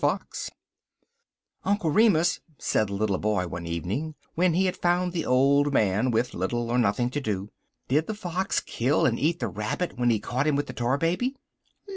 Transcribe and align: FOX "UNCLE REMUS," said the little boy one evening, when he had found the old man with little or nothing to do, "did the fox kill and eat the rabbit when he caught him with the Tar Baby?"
FOX 0.01 0.49
"UNCLE 1.63 1.91
REMUS," 1.91 2.39
said 2.57 2.87
the 2.87 2.93
little 2.95 3.19
boy 3.19 3.45
one 3.45 3.67
evening, 3.67 4.15
when 4.33 4.55
he 4.55 4.65
had 4.65 4.75
found 4.75 5.13
the 5.13 5.27
old 5.27 5.71
man 5.71 6.09
with 6.09 6.33
little 6.33 6.71
or 6.71 6.79
nothing 6.79 7.11
to 7.11 7.21
do, 7.21 7.51
"did 7.87 8.07
the 8.07 8.15
fox 8.15 8.59
kill 8.61 9.05
and 9.05 9.19
eat 9.19 9.39
the 9.39 9.47
rabbit 9.47 9.99
when 9.99 10.09
he 10.09 10.19
caught 10.19 10.47
him 10.47 10.55
with 10.55 10.65
the 10.65 10.73
Tar 10.73 10.97
Baby?" 10.97 11.35